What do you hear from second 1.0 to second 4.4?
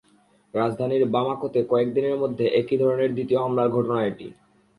বামাকোতে কয়েক দিনের মধ্যে একই ধরনের দ্বিতীয় হামলার ঘটনা এটি।